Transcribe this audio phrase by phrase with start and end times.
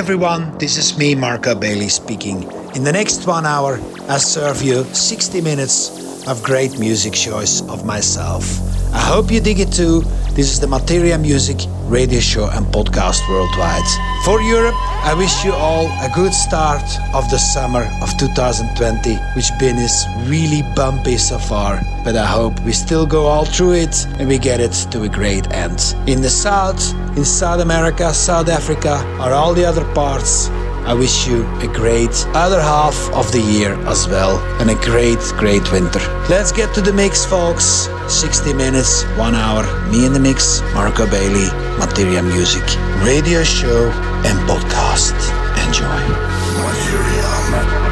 [0.00, 0.56] everyone.
[0.56, 2.50] This is me, Marco Bailey, speaking.
[2.74, 3.78] In the next one hour,
[4.08, 8.44] I serve you 60 minutes of great music choice of myself.
[8.94, 10.00] I hope you dig it too.
[10.32, 13.84] This is the Materia Music radio show and podcast worldwide.
[14.24, 19.50] For Europe, I wish you all a good start of the summer of 2020, which
[19.58, 24.06] been is really bumpy so far, but I hope we still go all through it
[24.18, 25.94] and we get it to a great end.
[26.06, 30.48] In the south, in South America, South Africa, or all the other parts,
[30.88, 35.20] I wish you a great other half of the year as well and a great,
[35.36, 36.00] great winter.
[36.30, 37.90] Let's get to the mix, folks.
[38.08, 41.48] 60 minutes, one hour, me in the mix, Marco Bailey,
[41.78, 42.64] Materia Music,
[43.04, 43.90] radio show
[44.24, 45.16] and podcast.
[45.66, 46.00] Enjoy.
[46.56, 47.89] Materia.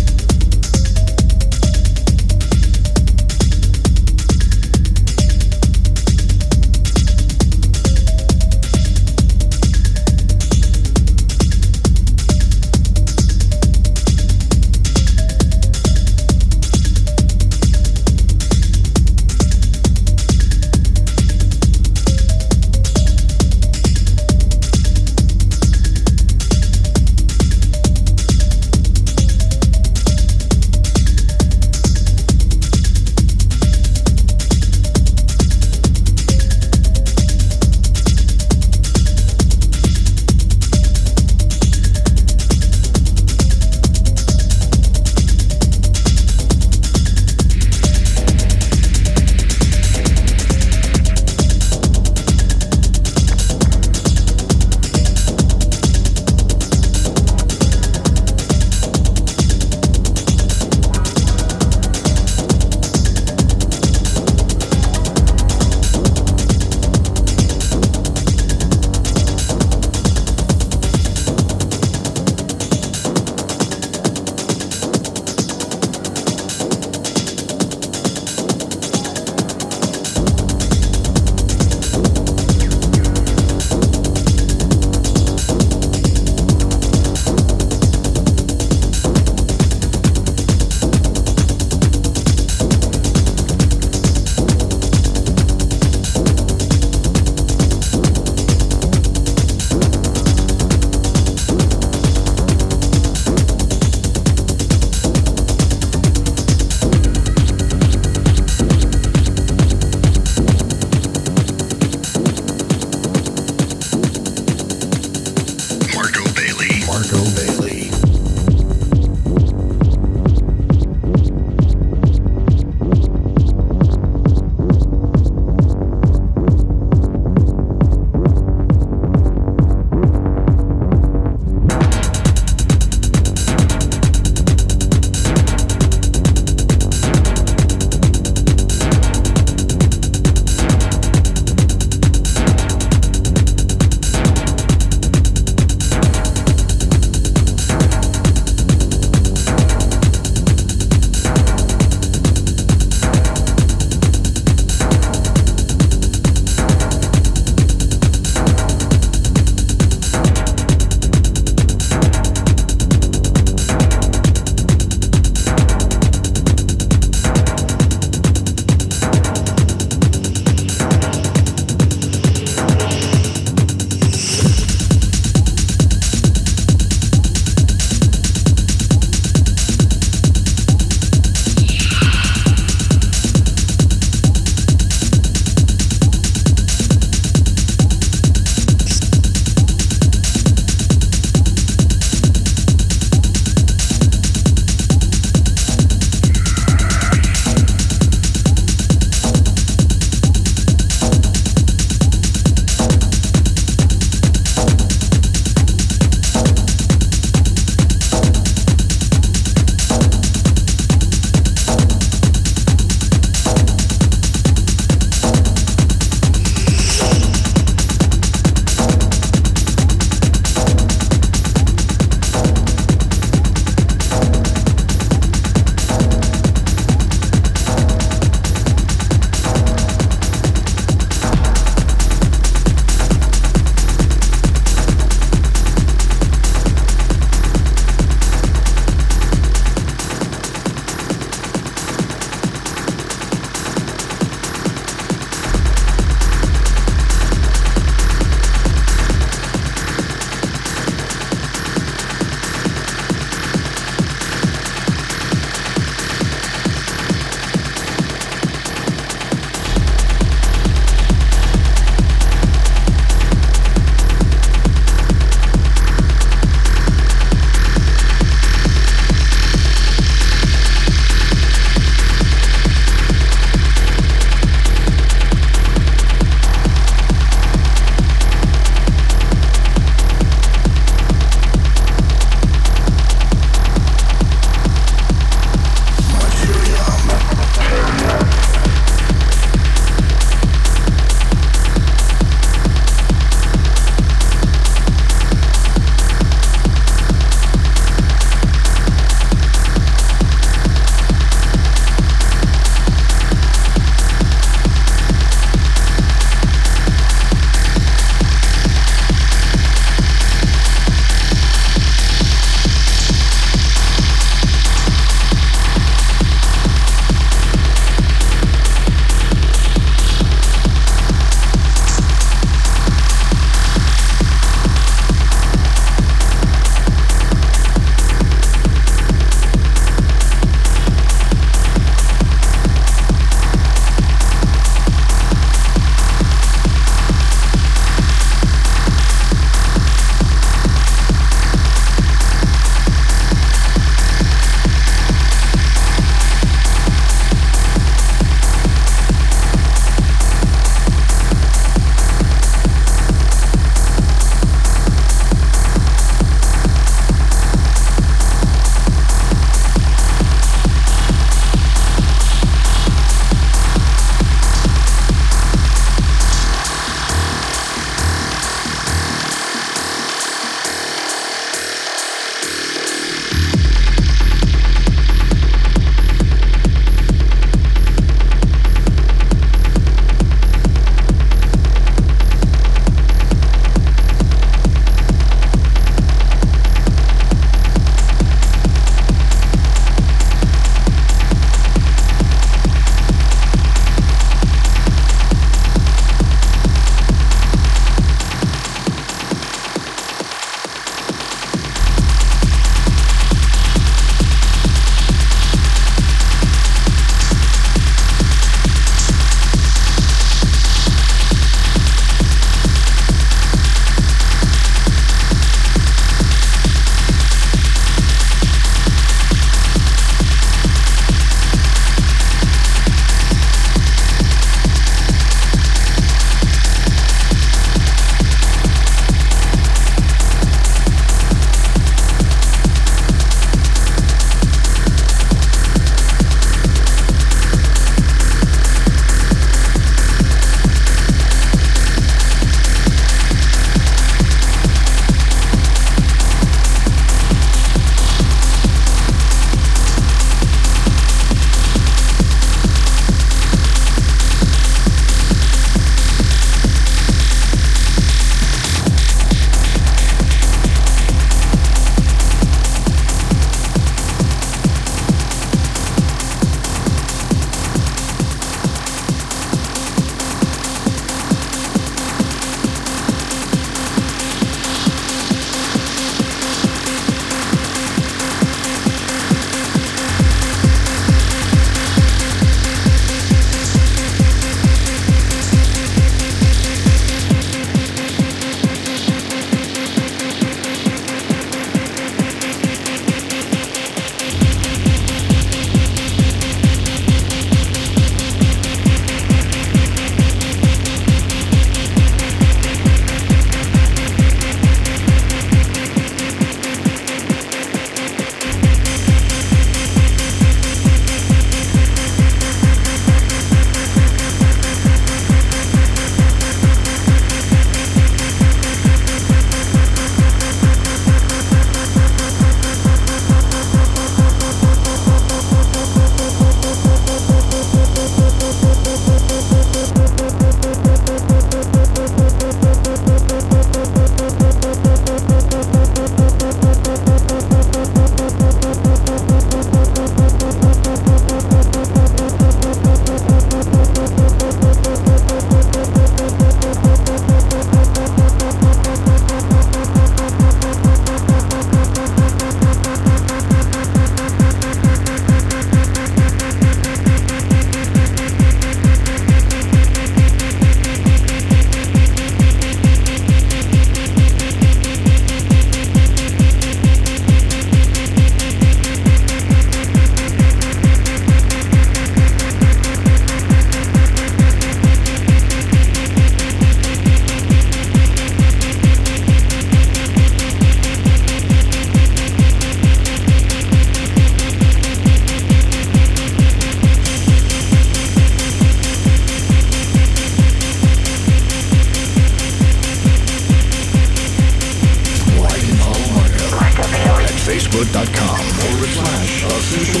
[599.71, 600.00] Slash official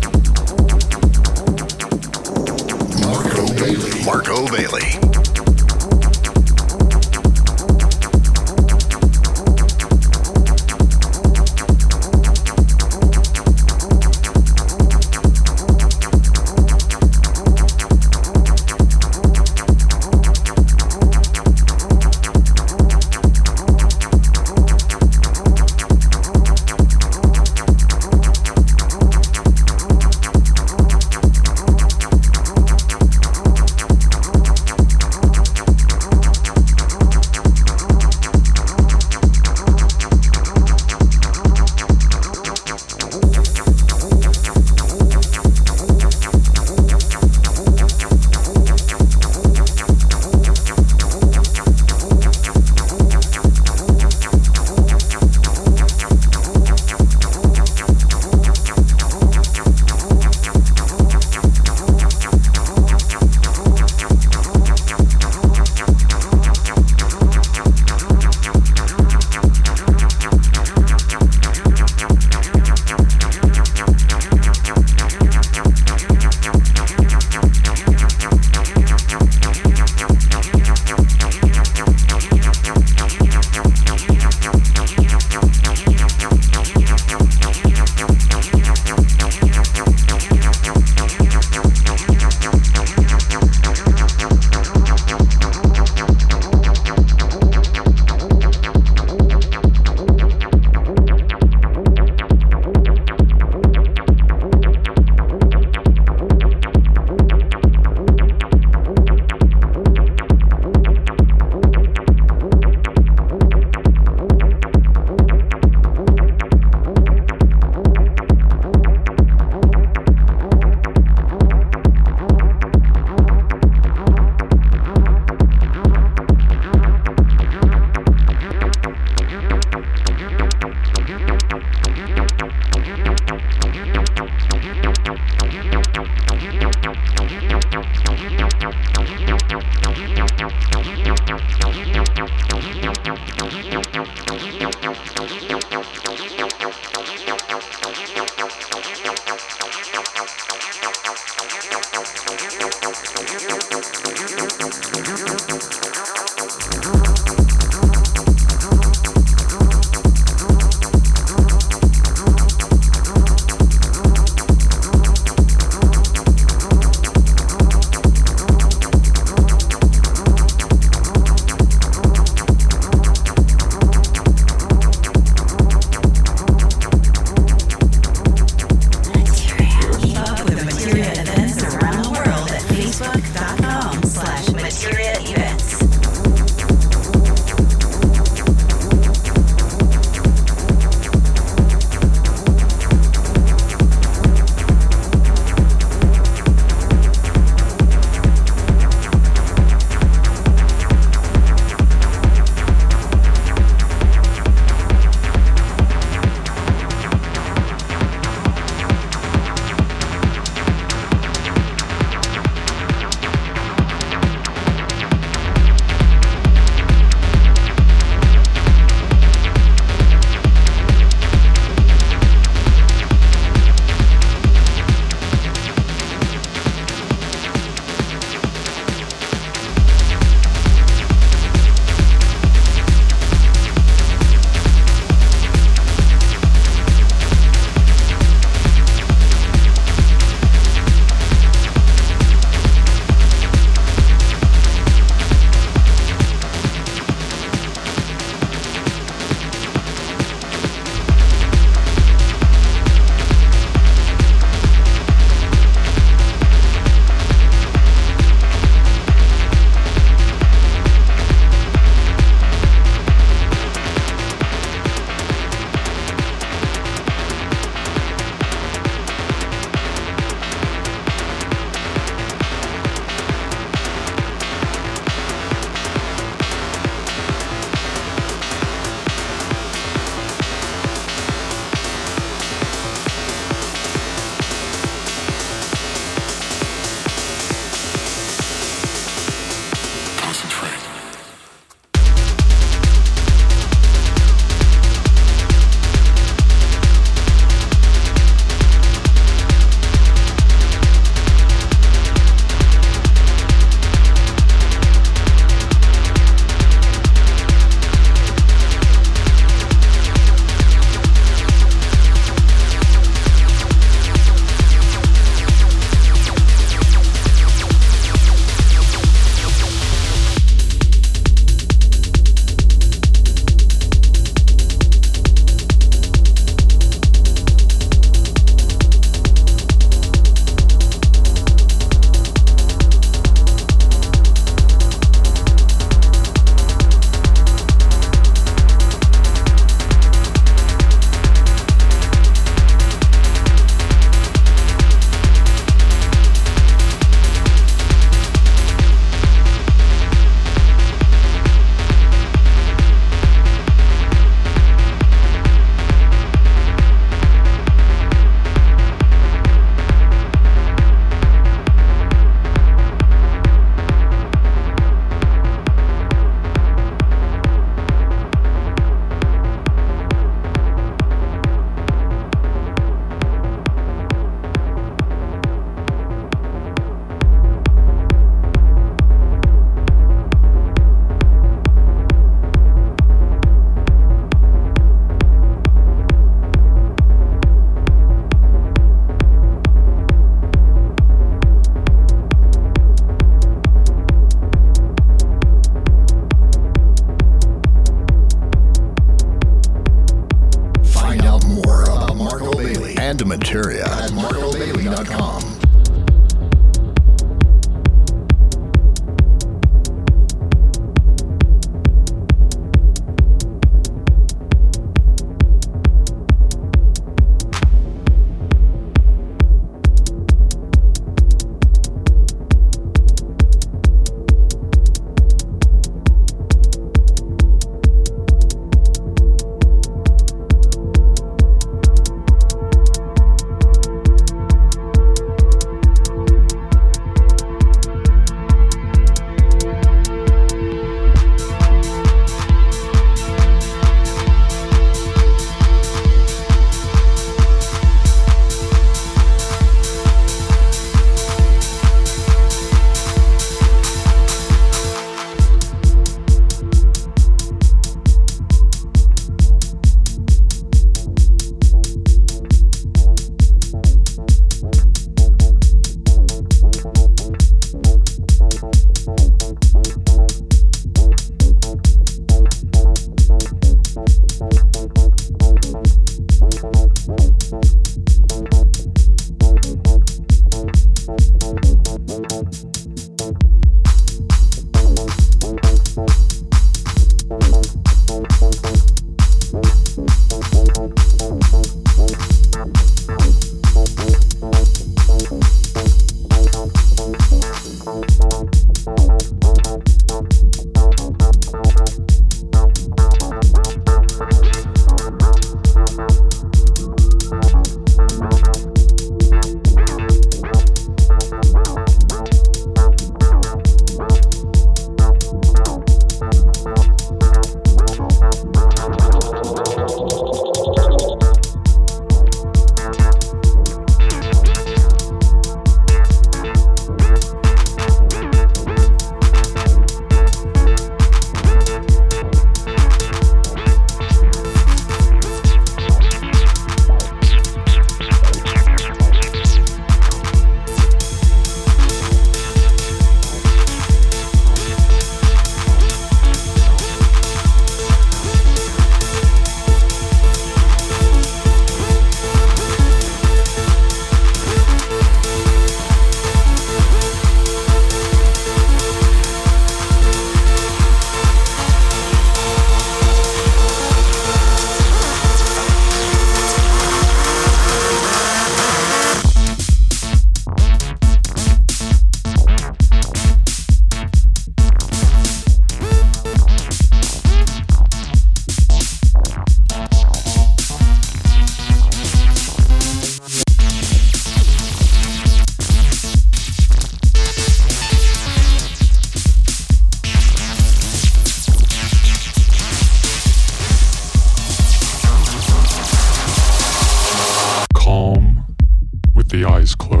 [599.45, 600.00] eyes closed.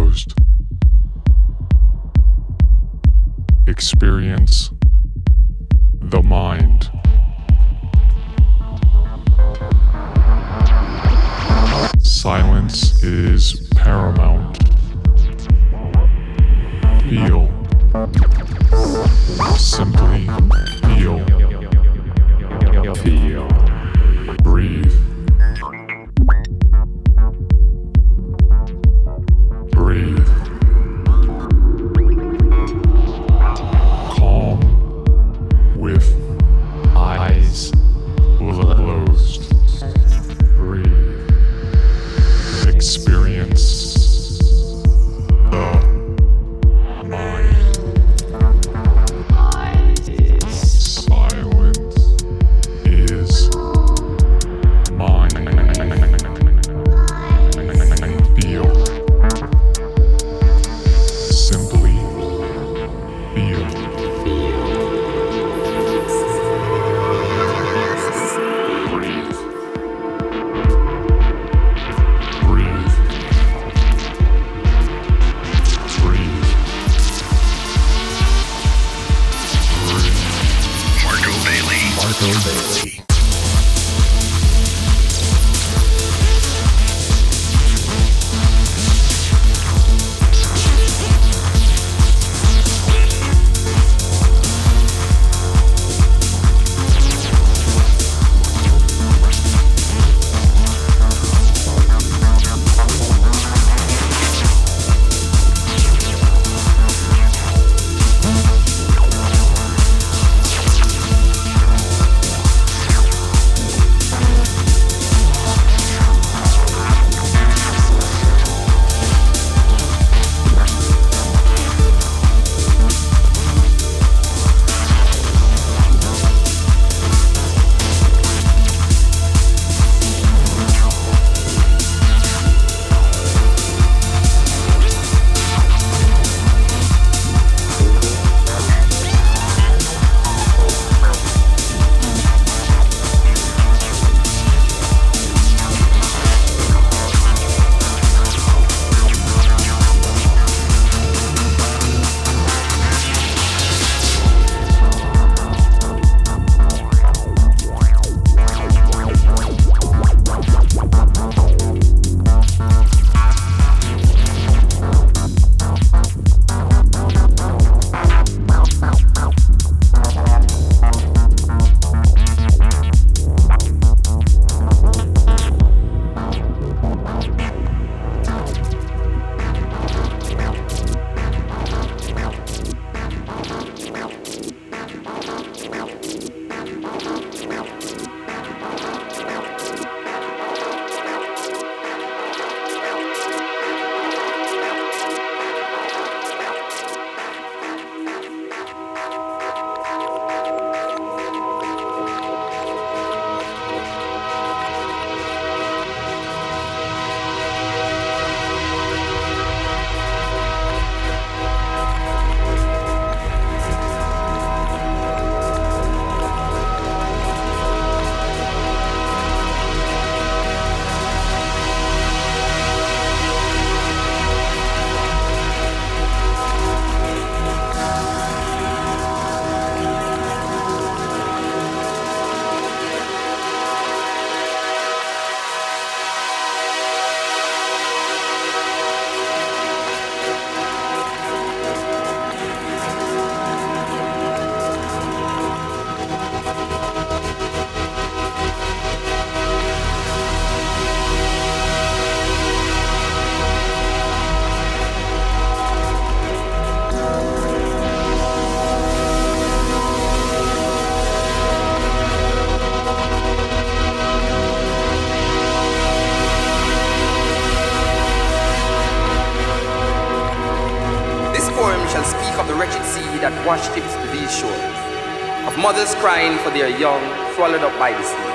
[275.81, 277.01] Mothers crying for their young,
[277.33, 278.31] swallowed up by the sea.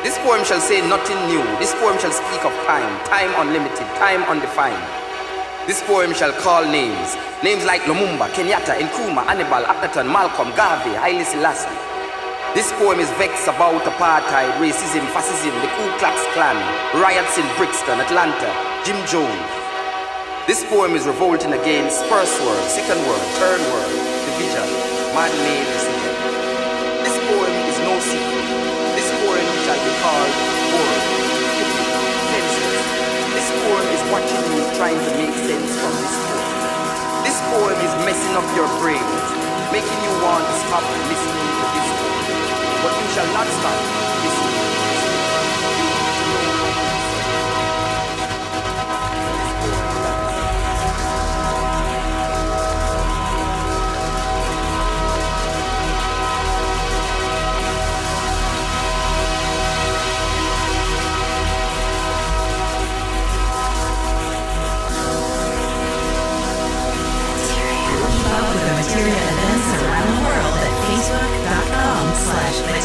[0.00, 1.44] This poem shall say nothing new.
[1.60, 4.80] This poem shall speak of time, time unlimited, time undefined.
[5.68, 7.12] This poem shall call names,
[7.44, 11.68] names like Lumumba, Kenyatta, Nkrumah, Hannibal, Akhenaton, Malcolm, Garvey, Haile Selassie.
[12.56, 16.56] This poem is vexed about apartheid, racism, fascism, the Ku Klux Klan,
[17.04, 18.48] riots in Brixton, Atlanta,
[18.80, 19.50] Jim Jones.
[20.48, 23.92] This poem is revolting against first world, second world, third world,
[24.24, 24.68] division,
[25.12, 25.93] man-made
[30.04, 30.36] called
[30.76, 31.02] word,
[32.28, 32.76] senses.
[33.32, 37.24] This poem is watching you trying to make sense from this poem.
[37.24, 39.24] This poem is messing up your brains,
[39.72, 42.24] making you want to stop listening to this poem.
[42.84, 43.78] But you shall not stop
[44.20, 44.83] listening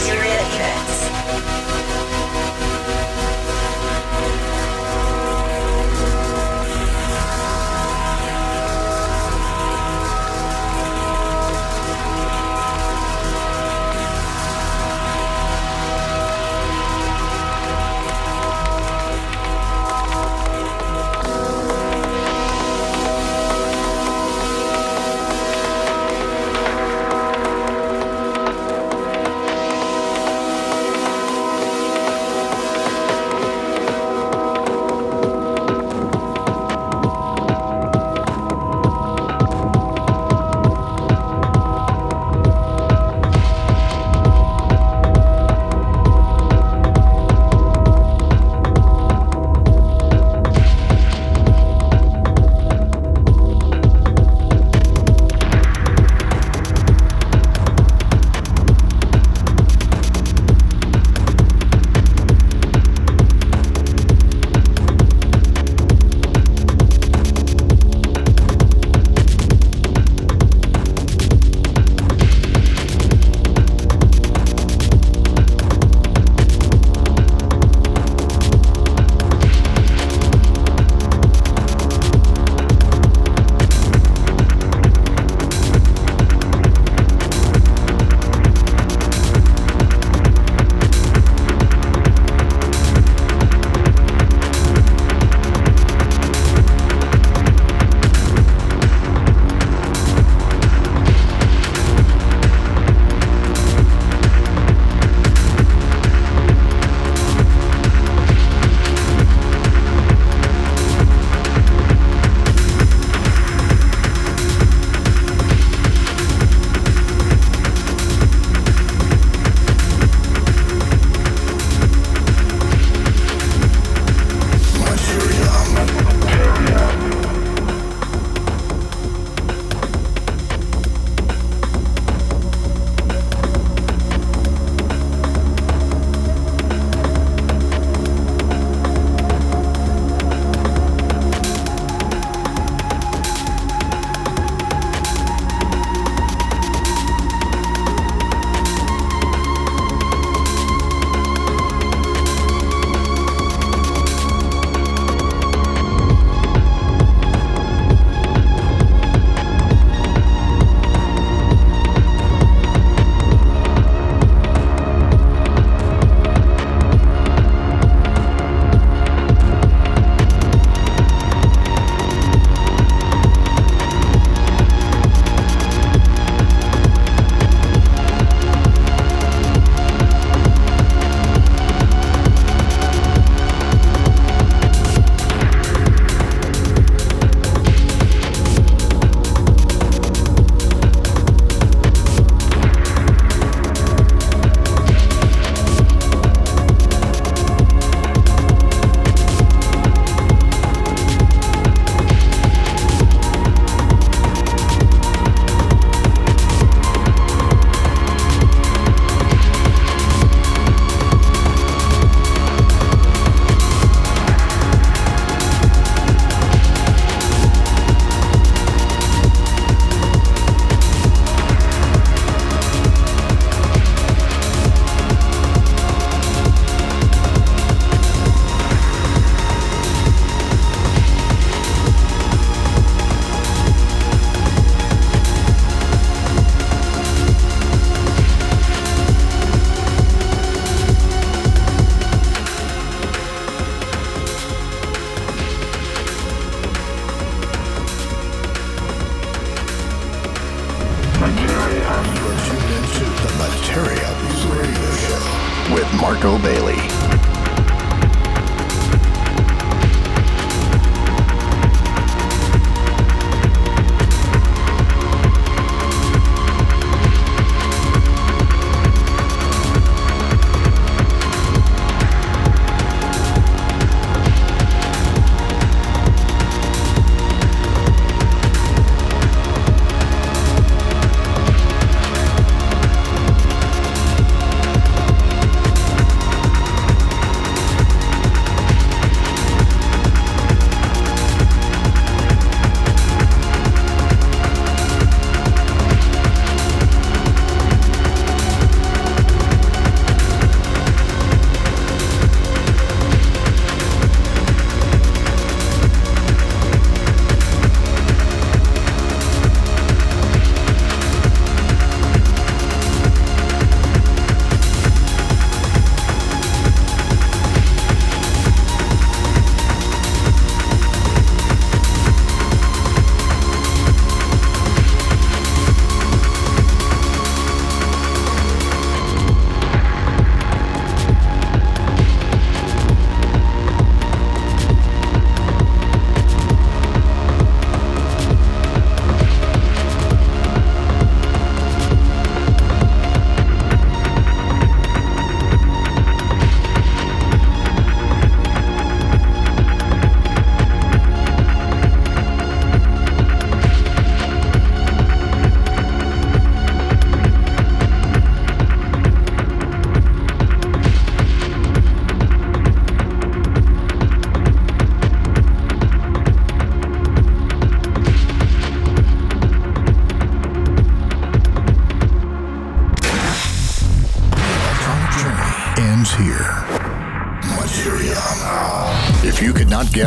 [0.07, 0.58] Materia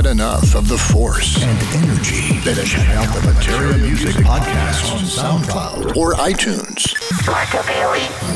[0.05, 3.79] you could not get enough of the force and energy, then check out the Materia
[3.79, 6.95] Music Podcast on SoundCloud or iTunes.
[7.27, 8.01] Marco Bailey.
[8.01, 8.32] Materia.